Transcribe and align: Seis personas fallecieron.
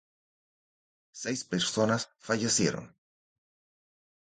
Seis 1.11 1.43
personas 1.43 2.09
fallecieron. 2.17 2.85